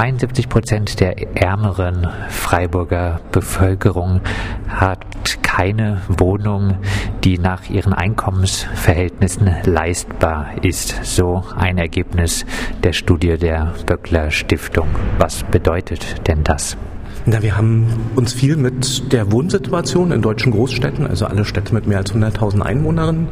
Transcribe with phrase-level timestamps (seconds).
[0.00, 4.22] 72 Prozent der ärmeren Freiburger Bevölkerung
[4.66, 6.78] hat keine Wohnung,
[7.22, 11.04] die nach ihren Einkommensverhältnissen leistbar ist.
[11.04, 12.46] So ein Ergebnis
[12.82, 14.88] der Studie der Böckler Stiftung.
[15.18, 16.78] Was bedeutet denn das?
[17.26, 17.86] Na, wir haben
[18.16, 22.62] uns viel mit der Wohnsituation in deutschen Großstädten, also alle Städte mit mehr als 100.000
[22.62, 23.28] Einwohnerinnen,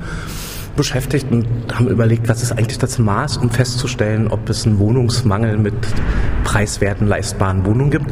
[0.76, 5.56] beschäftigt und haben überlegt, was ist eigentlich das Maß, um festzustellen, ob es einen Wohnungsmangel
[5.56, 5.74] mit
[6.48, 8.06] preiswerten, leistbaren Wohnungen gibt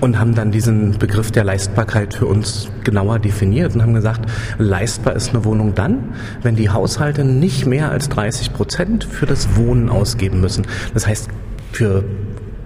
[0.00, 5.14] und haben dann diesen Begriff der Leistbarkeit für uns genauer definiert und haben gesagt, leistbar
[5.14, 9.90] ist eine Wohnung dann, wenn die Haushalte nicht mehr als 30 Prozent für das Wohnen
[9.90, 10.66] ausgeben müssen.
[10.94, 11.28] Das heißt,
[11.72, 12.02] für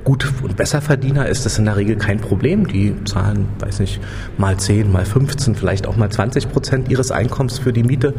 [0.07, 2.69] Gut- und Besserverdiener ist das in der Regel kein Problem.
[2.69, 4.01] Die zahlen, weiß nicht,
[4.39, 8.15] mal 10, mal 15, vielleicht auch mal 20 Prozent ihres Einkommens für die Miete,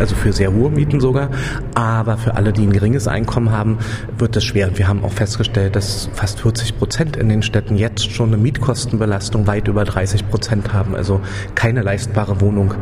[0.00, 1.30] also für sehr hohe Mieten sogar.
[1.76, 3.78] Aber für alle, die ein geringes Einkommen haben,
[4.18, 4.66] wird das schwer.
[4.66, 8.36] Und wir haben auch festgestellt, dass fast 40 Prozent in den Städten jetzt schon eine
[8.36, 11.20] Mietkostenbelastung weit über 30 Prozent haben, also
[11.54, 12.74] keine leistbare Wohnung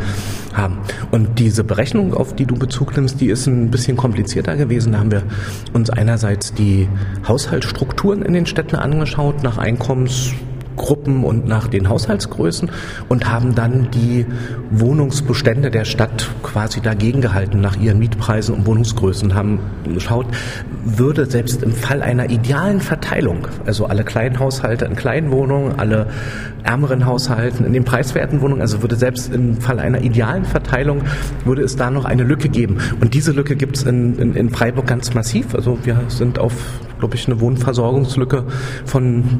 [0.55, 0.79] haben.
[1.11, 4.93] Und diese Berechnung, auf die du Bezug nimmst, die ist ein bisschen komplizierter gewesen.
[4.93, 5.25] Da haben wir
[5.75, 6.89] uns einerseits die
[7.29, 12.71] Haushaltsstrukturen in den Städten angeschaut nach Einkommensgruppen und nach den Haushaltsgrößen
[13.09, 14.27] und haben dann die
[14.71, 19.61] Wohnungsbestände der Stadt quasi dagegen gehalten nach ihren Mietpreisen und Wohnungsgrößen, haben
[19.93, 20.27] geschaut,
[20.85, 26.07] würde selbst im Fall einer idealen Verteilung, also alle kleinen Haushalte in kleinen Wohnungen, alle
[26.67, 31.03] ärmeren Haushalten in den preiswerten Wohnungen, also würde selbst im Fall einer idealen Verteilung,
[31.45, 32.79] würde es da noch eine Lücke geben.
[33.01, 35.55] Und diese Lücke gibt es in, in, in Freiburg ganz massiv.
[35.55, 36.53] Also wir sind auf
[36.99, 38.45] glaube ich, eine Wohnversorgungslücke
[38.85, 39.39] von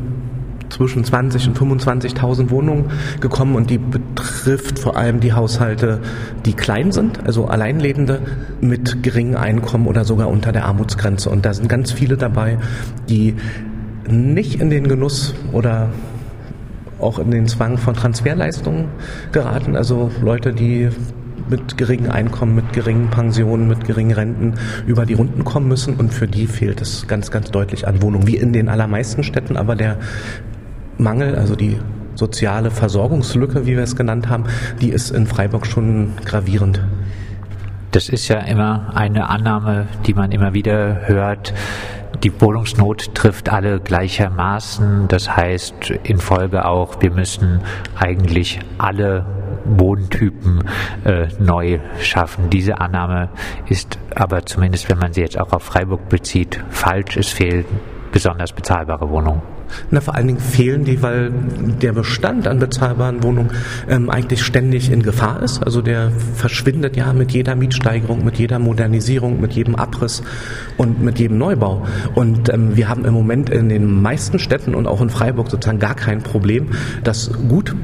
[0.69, 2.91] zwischen 20 und 25.000 Wohnungen
[3.21, 6.01] gekommen und die betrifft vor allem die Haushalte,
[6.45, 8.21] die klein sind, also Alleinlebende
[8.61, 11.31] mit geringem Einkommen oder sogar unter der Armutsgrenze.
[11.31, 12.59] Und da sind ganz viele dabei,
[13.09, 13.37] die
[14.09, 15.91] nicht in den Genuss oder
[17.01, 18.89] auch in den Zwang von Transferleistungen
[19.33, 20.89] geraten, also Leute, die
[21.49, 24.55] mit geringen Einkommen, mit geringen Pensionen, mit geringen Renten
[24.87, 25.97] über die Runden kommen müssen.
[25.97, 29.57] Und für die fehlt es ganz, ganz deutlich an Wohnungen, wie in den allermeisten Städten.
[29.57, 29.97] Aber der
[30.99, 31.79] Mangel, also die
[32.15, 34.45] soziale Versorgungslücke, wie wir es genannt haben,
[34.81, 36.81] die ist in Freiburg schon gravierend.
[37.93, 41.55] Das ist ja immer eine Annahme, die man immer wieder hört.
[42.23, 45.09] Die Wohnungsnot trifft alle gleichermaßen.
[45.09, 47.61] Das heißt in Folge auch, wir müssen
[47.99, 49.27] eigentlich alle
[49.69, 50.65] Wohntypen
[51.05, 52.51] äh, neu schaffen.
[52.51, 53.29] Diese Annahme
[53.69, 57.17] ist aber zumindest, wenn man sie jetzt auch auf Freiburg bezieht, falsch.
[57.17, 57.65] Es fehlen
[58.13, 59.43] besonders bezahlbare Wohnungen.
[59.91, 61.33] Na, vor allen Dingen fehlen die, weil
[61.83, 63.51] der Bestand an bezahlbaren Wohnungen
[63.89, 65.63] ähm, eigentlich ständig in Gefahr ist.
[65.63, 70.23] Also der verschwindet ja mit jeder Mietsteigerung, mit jeder Modernisierung, mit jedem Abriss
[70.77, 71.87] und mit jedem Neubau.
[72.15, 75.79] Und ähm, wir haben im Moment in den meisten Städten und auch in Freiburg sozusagen
[75.79, 76.69] gar kein Problem,
[77.03, 77.75] dass gut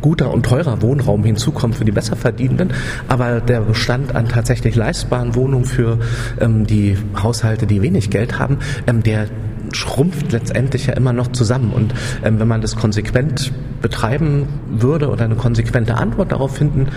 [0.00, 2.72] guter und teurer Wohnraum hinzukommt für die Besserverdienenden,
[3.08, 5.98] aber der Bestand an tatsächlich leistbaren Wohnungen für
[6.40, 9.26] ähm, die Haushalte, die wenig Geld haben, ähm, der
[9.72, 11.72] schrumpft letztendlich ja immer noch zusammen.
[11.72, 11.94] Und
[12.24, 16.88] ähm, wenn man das konsequent betreiben würde oder eine konsequente Antwort darauf finden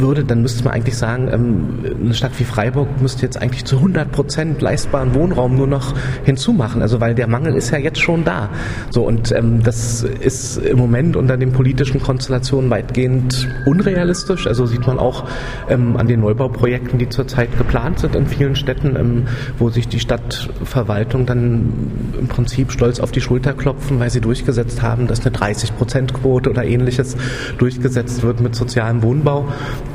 [0.00, 1.68] würde, dann müsste man eigentlich sagen, ähm,
[2.00, 5.94] eine Stadt wie Freiburg müsste jetzt eigentlich zu 100 Prozent leistbaren Wohnraum nur noch
[6.24, 6.82] hinzumachen.
[6.82, 8.48] Also weil der Mangel ist ja jetzt schon da.
[8.90, 14.46] So und ähm, das ist im Moment unter den politischen Konstellationen weitgehend unrealistisch.
[14.46, 15.24] Also sieht man auch
[15.68, 19.26] ähm, an den Neubauprojekten, die zurzeit geplant sind in vielen Städten, ähm,
[19.58, 21.72] wo sich die Stadtverwaltung dann
[22.18, 26.14] im Prinzip stolz auf die Schulter klopfen, weil sie durchgesetzt haben, dass eine 30 Prozent
[26.14, 27.16] Quote oder ähnliches
[27.58, 29.48] durchgesetzt wird mit sozialem Wohnbau.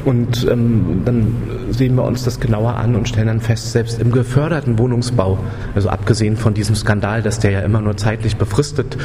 [0.06, 1.36] Und ähm, dann
[1.70, 5.40] sehen wir uns das genauer an und stellen dann fest, selbst im geförderten Wohnungsbau,
[5.76, 8.98] also abgesehen von diesem Skandal, dass der ja immer nur zeitlich befristet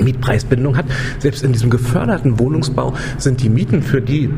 [0.00, 0.86] Mietpreisbindung hat,
[1.18, 4.30] selbst in diesem geförderten Wohnungsbau sind die Mieten für die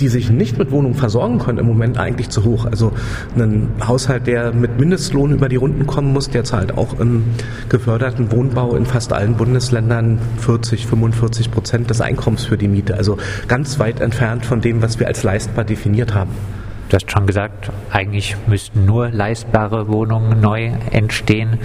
[0.00, 2.66] die sich nicht mit Wohnungen versorgen können, im Moment eigentlich zu hoch.
[2.66, 2.92] Also
[3.36, 7.24] ein Haushalt, der mit Mindestlohn über die Runden kommen muss, der zahlt auch im
[7.68, 12.96] geförderten Wohnbau in fast allen Bundesländern 40, 45 Prozent des Einkommens für die Miete.
[12.96, 16.30] Also ganz weit entfernt von dem, was wir als leistbar definiert haben.
[16.88, 21.58] Du hast schon gesagt, eigentlich müssten nur leistbare Wohnungen neu entstehen.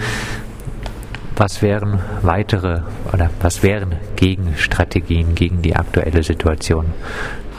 [1.36, 2.82] Was wären weitere
[3.12, 6.86] oder was wären Gegenstrategien gegen die aktuelle Situation?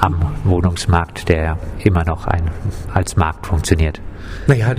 [0.06, 2.52] Am Wohnungsmarkt, der immer noch ein,
[2.94, 4.00] als Markt funktioniert.
[4.48, 4.76] Naja,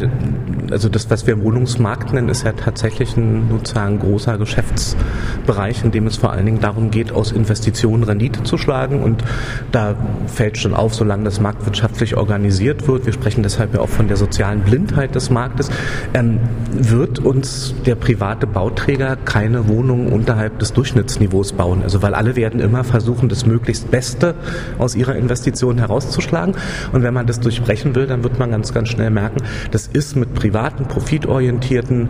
[0.71, 6.07] also das, was wir Wohnungsmarkt nennen, ist ja tatsächlich ein sozusagen großer Geschäftsbereich, in dem
[6.07, 9.03] es vor allen Dingen darum geht, aus Investitionen Rendite zu schlagen.
[9.03, 9.25] Und
[9.73, 9.97] da
[10.27, 14.17] fällt schon auf, solange das marktwirtschaftlich organisiert wird, wir sprechen deshalb ja auch von der
[14.17, 15.69] sozialen Blindheit des Marktes,
[16.15, 16.39] ähm,
[16.73, 21.83] wird uns der private Bauträger keine Wohnungen unterhalb des Durchschnittsniveaus bauen.
[21.83, 24.37] Also weil alle werden immer versuchen, das möglichst Beste
[24.79, 26.55] aus ihrer Investition herauszuschlagen.
[26.93, 29.36] Und wenn man das durchbrechen will, dann wird man ganz, ganz schnell merken,
[29.71, 32.09] das ist mit privaten, profitorientierten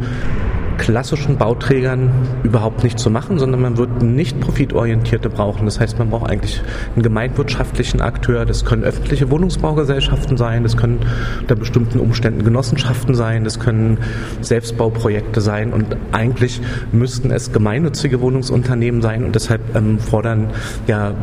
[0.79, 2.11] klassischen Bauträgern
[2.43, 5.65] überhaupt nicht zu machen, sondern man wird nicht profitorientierte brauchen.
[5.65, 6.63] Das heißt, man braucht eigentlich
[6.95, 8.45] einen gemeinwirtschaftlichen Akteur.
[8.45, 11.01] Das können öffentliche Wohnungsbaugesellschaften sein, das können
[11.41, 13.99] unter bestimmten Umständen Genossenschaften sein, das können
[14.41, 16.61] Selbstbauprojekte sein und eigentlich
[16.93, 20.49] müssten es gemeinnützige Wohnungsunternehmen sein und deshalb ähm, fordern
[20.87, 21.15] ja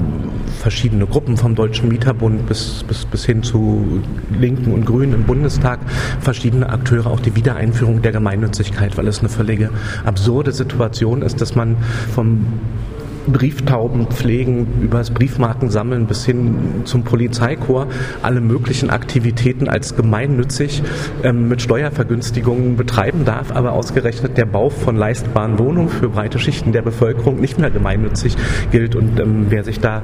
[0.59, 4.01] verschiedene Gruppen vom Deutschen Mieterbund bis, bis, bis hin zu
[4.37, 5.79] Linken und Grünen im Bundestag
[6.19, 9.69] verschiedene Akteure auch die Wiedereinführung der Gemeinnützigkeit, weil es eine völlige
[10.05, 11.75] absurde Situation ist, dass man
[12.15, 12.45] vom
[13.27, 20.83] Brieftauben pflegen, über das Briefmarken sammeln bis hin zum Polizeikorps alle möglichen Aktivitäten als gemeinnützig
[21.23, 26.71] ähm, mit Steuervergünstigungen betreiben darf, aber ausgerechnet der Bau von leistbaren Wohnungen für breite Schichten
[26.71, 28.35] der Bevölkerung nicht mehr gemeinnützig
[28.71, 28.95] gilt.
[28.95, 30.01] Und ähm, wer sich da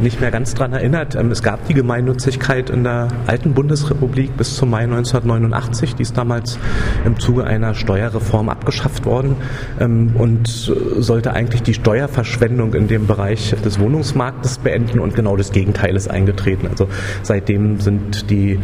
[0.00, 4.56] nicht mehr ganz dran erinnert, ähm, es gab die Gemeinnützigkeit in der alten Bundesrepublik bis
[4.56, 6.58] zum Mai 1989, die ist damals
[7.04, 9.36] im Zuge einer Steuerreform abgeschafft worden
[9.80, 15.36] ähm, und sollte eigentlich die Steuerverschwendung Verschwendung in dem Bereich des Wohnungsmarktes beenden und genau
[15.36, 16.68] das Gegenteil ist eingetreten.
[16.68, 16.88] Also
[17.22, 18.60] seitdem sind die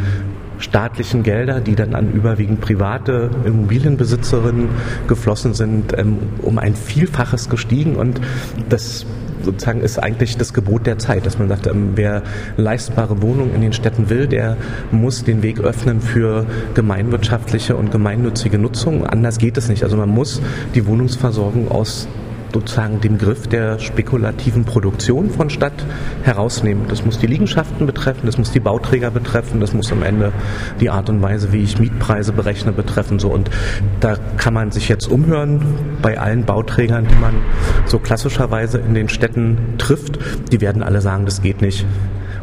[0.59, 4.69] staatlichen Gelder, die dann an überwiegend private Immobilienbesitzerinnen
[5.09, 8.21] geflossen sind, ähm, um ein Vielfaches gestiegen und
[8.69, 9.07] das
[9.43, 12.23] sozusagen ist eigentlich das Gebot der Zeit, dass man sagt, ähm, wer
[12.59, 14.57] leistbare Wohnungen in den Städten will, der
[14.93, 16.45] muss den Weg öffnen für
[16.75, 19.07] gemeinwirtschaftliche und gemeinnützige Nutzung.
[19.07, 19.83] Anders geht es nicht.
[19.83, 20.43] Also man muss
[20.75, 22.07] die Wohnungsversorgung aus
[22.53, 25.85] sozusagen den Griff der spekulativen Produktion von Stadt
[26.23, 26.85] herausnehmen.
[26.89, 30.33] Das muss die Liegenschaften betreffen, das muss die Bauträger betreffen, das muss am Ende
[30.81, 33.19] die Art und Weise, wie ich Mietpreise berechne, betreffen.
[33.19, 33.51] So und
[34.01, 35.65] da kann man sich jetzt umhören
[36.03, 37.35] bei allen Bauträgern, die man
[37.87, 40.19] so klassischerweise in den Städten trifft.
[40.53, 41.87] Die werden alle sagen, das geht nicht.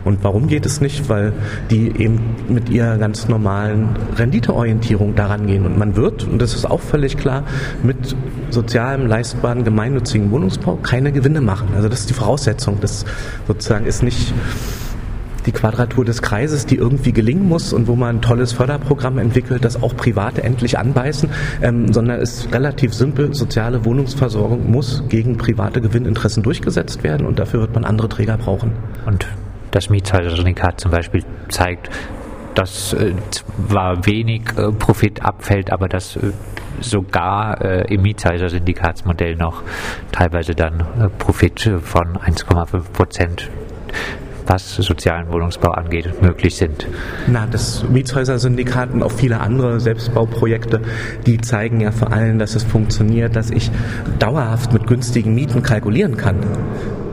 [0.08, 1.10] Und warum geht es nicht?
[1.10, 1.34] Weil
[1.70, 5.66] die eben mit ihrer ganz normalen Renditeorientierung daran gehen.
[5.66, 7.44] Und man wird, und das ist auch völlig klar,
[7.84, 8.16] mit
[8.50, 11.70] sozialem, leistbaren, gemeinnützigen Wohnungsbau keine Gewinne machen.
[11.76, 12.78] Also das ist die Voraussetzung.
[12.80, 13.06] Das
[13.48, 14.34] sozusagen ist nicht
[15.46, 19.64] die Quadratur des Kreises, die irgendwie gelingen muss und wo man ein tolles Förderprogramm entwickelt,
[19.66, 21.30] das auch Private endlich anbeißen,
[21.62, 27.62] ähm, sondern ist relativ simpel, soziale Wohnungsversorgung muss gegen private Gewinninteressen durchgesetzt werden und dafür
[27.62, 28.72] wird man andere Träger brauchen.
[29.06, 29.26] Und
[29.72, 31.90] das Mietshäuser-Syndikat zum Beispiel zeigt,
[32.58, 36.32] dass äh, zwar wenig äh, Profit abfällt, aber dass äh,
[36.80, 39.64] sogar im Mietshäuser-Syndikatsmodell noch
[40.12, 43.50] teilweise dann Profit von 1,5 Prozent
[44.46, 46.88] was sozialen Wohnungsbau angeht, möglich sind.
[47.26, 50.82] Na, das Mietshäuser-Syndikat und auch viele andere Selbstbauprojekte,
[51.26, 53.72] die zeigen ja vor allem, dass es funktioniert, dass ich
[54.20, 56.38] dauerhaft mit günstigen Mieten kalkulieren kann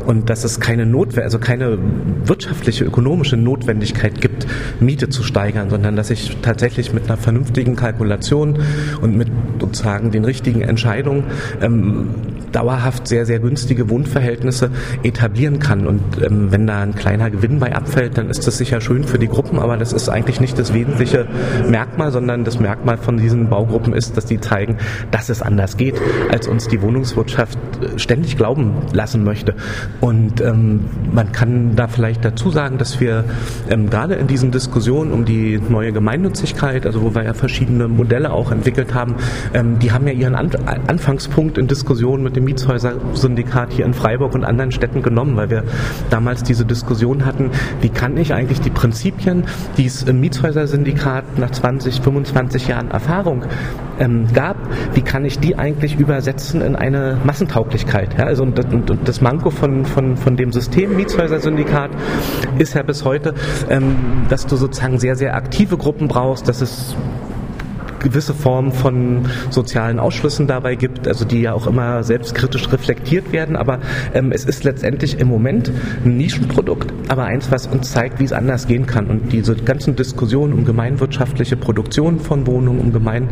[0.07, 1.79] und dass es keine Notwehr, also keine
[2.25, 4.47] wirtschaftliche, ökonomische Notwendigkeit gibt,
[4.81, 8.59] Miete zu steigern, sondern dass ich tatsächlich mit einer vernünftigen Kalkulation
[9.01, 9.29] und mit
[9.61, 11.25] sozusagen den richtigen Entscheidungen
[11.61, 12.11] ähm,
[12.55, 14.71] dauerhaft sehr, sehr günstige Wohnverhältnisse
[15.03, 15.87] etablieren kann.
[15.87, 19.19] Und ähm, wenn da ein kleiner Gewinn bei abfällt, dann ist das sicher schön für
[19.19, 21.27] die Gruppen, aber das ist eigentlich nicht das wesentliche
[21.69, 24.77] Merkmal, sondern das Merkmal von diesen Baugruppen ist, dass die zeigen,
[25.11, 29.55] dass es anders geht, als uns die Wohnungswirtschaft äh, ständig glauben lassen möchte.
[30.01, 33.25] Und ähm, man kann da vielleicht dazu sagen, dass wir
[33.69, 38.33] ähm, gerade in diesen Diskussionen um die neue Gemeinnützigkeit, also wo wir ja verschiedene Modelle
[38.33, 39.17] auch entwickelt haben,
[39.53, 40.51] ähm, die haben ja ihren An
[40.87, 45.65] Anfangspunkt in Diskussionen mit dem Mietshäuser-Syndikat hier in Freiburg und anderen Städten genommen, weil wir
[46.11, 49.45] damals diese Diskussion hatten, wie kann ich eigentlich die Prinzipien,
[49.77, 53.45] die es im Mietshäuser-Syndikat nach 20, 25 Jahren Erfahrung
[53.99, 54.57] ähm, gab,
[54.95, 58.19] wie kann ich die eigentlich übersetzen in eine Massentauglichkeit?
[58.19, 58.25] Ja?
[58.25, 61.91] Also und, und, und das Manko von, von, von dem System Mietshäuser-Syndikat
[62.59, 63.35] ist ja bis heute,
[63.71, 63.97] ähm,
[64.29, 66.97] dass du sozusagen sehr, sehr aktive Gruppen brauchst, dass es
[68.05, 73.57] gewisse Formen von sozialen Ausschlüssen dabei gibt, also die ja auch immer selbstkritisch reflektiert werden.
[73.57, 73.81] Aber
[74.15, 75.73] ähm, es ist letztendlich im Moment
[76.05, 79.07] ein Nischenprodukt, aber eins, was uns zeigt, wie es anders gehen kann.
[79.07, 83.31] Und diese ganzen Diskussionen um gemeinwirtschaftliche Produktion von Wohnungen, um gemein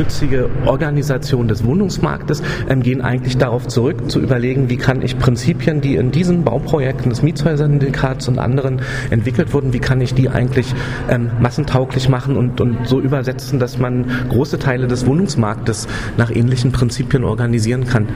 [0.00, 5.82] nützige Organisation des Wohnungsmarktes ähm, gehen eigentlich darauf zurück, zu überlegen, wie kann ich Prinzipien,
[5.82, 8.80] die in diesen Bauprojekten des Mietshäuser-Syndikats und anderen
[9.10, 10.74] entwickelt wurden, wie kann ich die eigentlich
[11.10, 16.72] ähm, massentauglich machen und, und so übersetzen, dass man große Teile des Wohnungsmarktes nach ähnlichen
[16.72, 18.08] Prinzipien organisieren kann.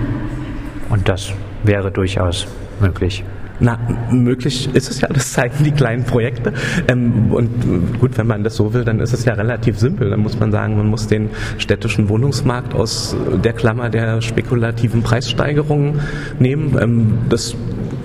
[0.89, 1.33] Und das
[1.65, 2.47] wäre durchaus
[2.81, 3.25] möglich.
[3.65, 3.79] Na,
[4.11, 6.53] möglich ist es ja, das zeigen die kleinen Projekte.
[6.87, 10.11] Ähm, und gut, wenn man das so will, dann ist es ja relativ simpel.
[10.11, 16.03] Dann muss man sagen, man muss den städtischen Wohnungsmarkt aus der Klammer der spekulativen Preissteigerungen
[16.39, 16.77] nehmen.
[16.79, 17.57] Ähm, das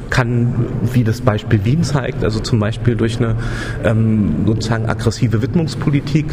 [0.10, 3.36] kann, wie das Beispiel Wien zeigt, also zum Beispiel durch eine
[3.84, 6.26] ähm, sozusagen aggressive Widmungspolitik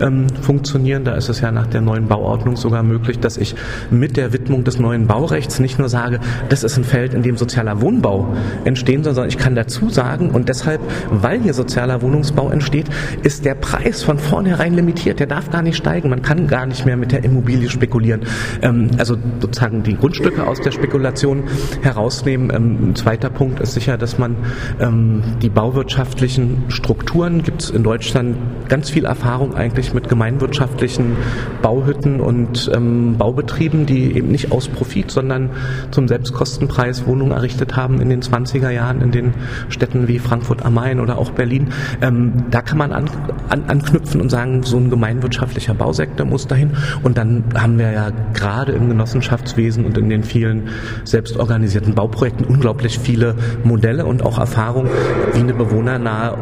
[0.00, 1.04] ähm, funktionieren.
[1.04, 3.54] Da ist es ja nach der neuen Bauordnung sogar möglich, dass ich
[3.90, 7.36] mit der Widmung des neuen Baurechts nicht nur sage, das ist ein Feld, in dem
[7.36, 8.34] sozialer Wohnbau
[8.64, 12.86] entstehen soll, sondern ich kann dazu sagen und deshalb, weil hier sozialer Wohnungsbau entsteht,
[13.22, 15.20] ist der Preis von vornherein limitiert.
[15.20, 16.10] Der darf gar nicht steigen.
[16.10, 18.22] Man kann gar nicht mehr mit der Immobilie spekulieren.
[18.62, 21.44] Ähm, also sozusagen die Grundstücke aus der Spekulation
[21.82, 22.50] herausnehmen.
[22.54, 24.34] Ähm, zweiter Punkt ist sicher, dass man
[24.80, 28.36] ähm, die bauwirtschaftlichen Strukturen, gibt es in Deutschland
[28.68, 31.16] ganz viel Erfahrung eigentlich mit gemeinwirtschaftlichen
[31.60, 35.50] Bauhütten und ähm, Baubetrieben, die eben nicht aus Profit, sondern
[35.90, 39.34] zum Selbstkostenpreis Wohnungen errichtet haben in den 20er Jahren in den
[39.68, 41.68] Städten wie Frankfurt am Main oder auch Berlin.
[42.00, 43.10] Ähm, da kann man an,
[43.50, 46.70] an, anknüpfen und sagen, so ein gemeinwirtschaftlicher Bausektor muss dahin.
[47.02, 50.68] Und dann haben wir ja gerade im Genossenschaftswesen und in den vielen
[51.04, 54.86] selbstorganisierten Bauprojekten unglaublich viel viele Modelle und auch Erfahrung,
[55.32, 56.36] wie eine bewohnernahe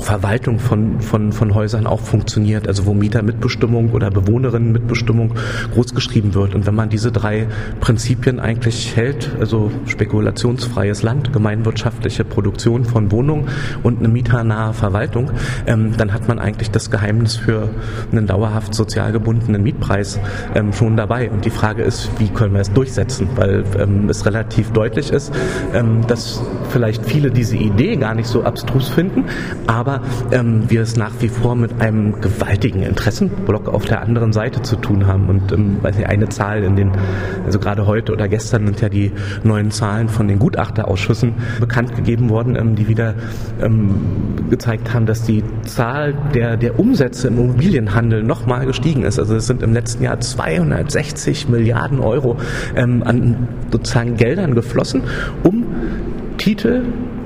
[0.00, 5.34] Verwaltung von, von, von Häusern auch funktioniert, also wo Mietermitbestimmung oder Bewohnerinnenmitbestimmung
[5.72, 6.54] großgeschrieben wird.
[6.54, 7.46] Und wenn man diese drei
[7.80, 13.48] Prinzipien eigentlich hält, also spekulationsfreies Land, gemeinwirtschaftliche Produktion von Wohnungen
[13.82, 15.30] und eine mieternahe Verwaltung,
[15.66, 17.68] ähm, dann hat man eigentlich das Geheimnis für
[18.10, 20.18] einen dauerhaft sozial gebundenen Mietpreis
[20.54, 21.30] ähm, schon dabei.
[21.30, 23.28] Und die Frage ist, wie können wir es durchsetzen?
[23.36, 25.32] Weil ähm, es relativ deutlich ist,
[25.72, 29.24] ähm, dass vielleicht viele diese Idee gar nicht so abstrus finden,
[29.66, 30.00] aber aber
[30.32, 34.76] ähm, wir es nach wie vor mit einem gewaltigen Interessenblock auf der anderen Seite zu
[34.76, 35.28] tun haben.
[35.28, 36.90] Und ähm, weiß nicht, eine Zahl in den,
[37.44, 39.12] also gerade heute oder gestern sind ja die
[39.42, 43.14] neuen Zahlen von den Gutachterausschüssen bekannt gegeben worden, ähm, die wieder
[43.60, 43.94] ähm,
[44.48, 49.18] gezeigt haben, dass die Zahl der, der Umsätze im Immobilienhandel nochmal gestiegen ist.
[49.18, 52.38] Also es sind im letzten Jahr 260 Milliarden Euro
[52.74, 55.02] ähm, an sozusagen Geldern geflossen,
[55.42, 55.66] um
[56.38, 56.84] Titel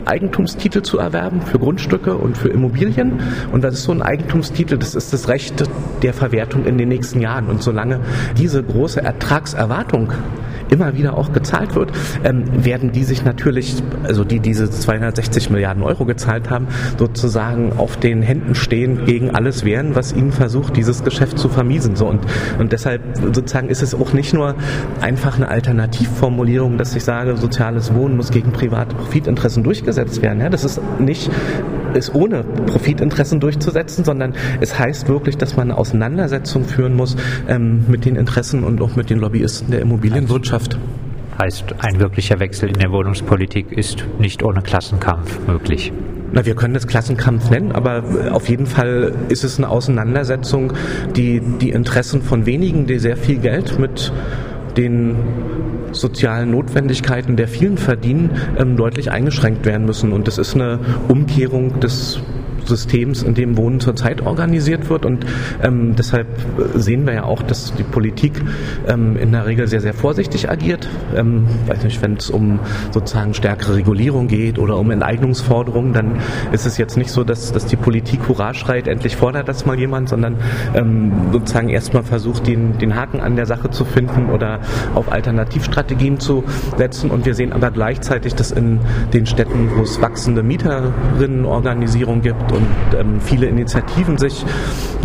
[0.09, 3.21] Eigentumstitel zu erwerben für Grundstücke und für Immobilien.
[3.53, 5.65] Und das ist so ein Eigentumstitel, das ist das Recht
[6.03, 7.47] der Verwertung in den nächsten Jahren.
[7.47, 8.01] Und solange
[8.37, 10.13] diese große Ertragserwartung
[10.71, 11.93] immer wieder auch gezahlt wird,
[12.25, 17.97] ähm, werden die sich natürlich, also die diese 260 Milliarden Euro gezahlt haben, sozusagen auf
[17.97, 21.97] den Händen stehen gegen alles wehren, was ihnen versucht, dieses Geschäft zu vermiesen.
[21.97, 22.21] So und,
[22.59, 24.55] und deshalb sozusagen ist es auch nicht nur
[25.01, 30.41] einfach eine Alternativformulierung, dass ich sage, soziales Wohnen muss gegen private Profitinteressen durchgesetzt werden.
[30.41, 31.31] Ja, das ist nicht
[31.95, 37.17] ist ohne Profitinteressen durchzusetzen, sondern es heißt wirklich, dass man eine Auseinandersetzung führen muss
[37.49, 40.79] ähm, mit den Interessen und auch mit den Lobbyisten der Immobilienwirtschaft Wirtschaft.
[41.39, 45.93] Heißt, ein wirklicher Wechsel in der Wohnungspolitik ist nicht ohne Klassenkampf möglich.
[46.33, 48.03] Na, wir können das Klassenkampf nennen, aber
[48.33, 50.73] auf jeden Fall ist es eine Auseinandersetzung,
[51.17, 54.13] die die Interessen von wenigen, die sehr viel Geld mit
[54.79, 55.17] den
[55.93, 60.13] sozialen Notwendigkeiten der vielen verdienen, ähm, deutlich eingeschränkt werden müssen.
[60.13, 62.21] Und das ist eine Umkehrung des
[62.69, 65.05] Systems, in dem Wohnen zurzeit organisiert wird.
[65.05, 65.27] Und
[65.63, 66.27] ähm, deshalb
[66.75, 68.41] sehen wir ja auch, dass die Politik
[68.87, 70.89] ähm, in der Regel sehr, sehr vorsichtig agiert.
[71.17, 72.61] Ähm, weiß nicht, wenn es um
[72.93, 76.17] sozusagen stärkere Regulierung geht oder um Enteignungsforderungen, dann
[76.53, 79.79] ist es jetzt nicht so, dass, dass die Politik Hurra schreit, endlich fordert das mal
[79.79, 80.37] jemand, sondern
[80.75, 84.61] ähm, sozusagen erstmal versucht, den, den Haken an der Sache zu finden oder
[84.95, 86.45] auf Alternativstrategien zu
[86.77, 87.11] setzen.
[87.11, 88.81] Und wir sehen aber gleichzeitig, dass in
[89.13, 94.45] den Städten, wo es wachsende Mieterinnenorganisierung gibt und ähm, viele Initiativen sich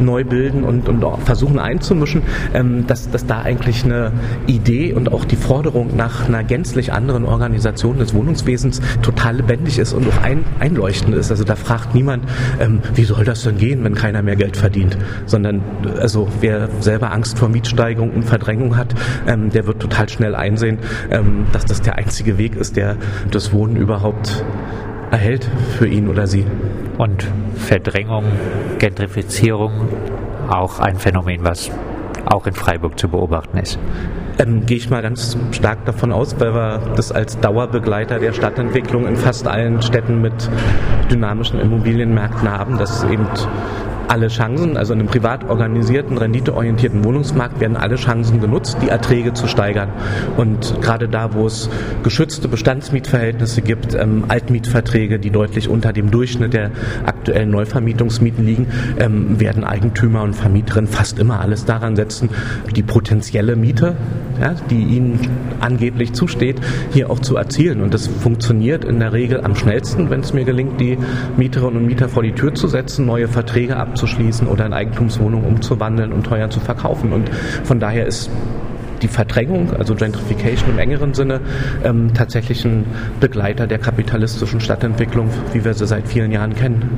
[0.01, 4.11] neu bilden und, und versuchen einzumischen, ähm, dass, dass da eigentlich eine
[4.47, 9.93] Idee und auch die Forderung nach einer gänzlich anderen Organisation des Wohnungswesens total lebendig ist
[9.93, 11.31] und auch ein, einleuchtend ist.
[11.31, 12.25] Also da fragt niemand,
[12.59, 15.61] ähm, wie soll das denn gehen, wenn keiner mehr Geld verdient, sondern
[15.99, 18.93] also wer selber Angst vor Mietsteigerung und Verdrängung hat,
[19.27, 20.79] ähm, der wird total schnell einsehen,
[21.11, 22.97] ähm, dass das der einzige Weg ist, der
[23.31, 24.43] das Wohnen überhaupt
[25.13, 26.45] erhält für ihn oder sie.
[26.97, 28.25] Und Verdrängung,
[28.79, 29.71] Gentrifizierung,
[30.49, 31.71] auch ein Phänomen, was
[32.25, 33.77] auch in Freiburg zu beobachten ist.
[34.39, 39.05] Ähm, Gehe ich mal ganz stark davon aus, weil wir das als Dauerbegleiter der Stadtentwicklung
[39.05, 40.33] in fast allen Städten mit
[41.11, 43.27] dynamischen Immobilienmärkten haben, dass eben
[44.07, 49.33] alle Chancen, also in einem privat organisierten, renditeorientierten Wohnungsmarkt werden alle Chancen genutzt, die Erträge
[49.33, 49.89] zu steigern.
[50.37, 51.69] Und gerade da, wo es
[52.03, 56.71] geschützte Bestandsmietverhältnisse gibt, ähm, Altmietverträge, die deutlich unter dem Durchschnitt der
[57.05, 58.67] aktuellen Neuvermietungsmieten liegen,
[58.99, 62.29] ähm, werden Eigentümer und Vermieterinnen fast immer alles daran setzen,
[62.75, 63.95] die potenzielle Miete,
[64.39, 65.19] ja, die ihnen
[65.59, 66.59] angeblich zusteht,
[66.91, 67.81] hier auch zu erzielen.
[67.81, 70.97] Und das funktioniert in der Regel am schnellsten, wenn es mir gelingt, die
[71.37, 76.11] Mieterinnen und Mieter vor die Tür zu setzen, neue Verträge abzuschließen oder in Eigentumswohnungen umzuwandeln
[76.11, 77.13] und teuer zu verkaufen.
[77.13, 77.29] Und
[77.63, 78.29] von daher ist
[79.03, 81.41] die Verdrängung, also Gentrification im engeren Sinne,
[81.83, 82.85] ähm, tatsächlich ein
[83.19, 86.89] Begleiter der kapitalistischen Stadtentwicklung, wie wir sie seit vielen Jahren kennen.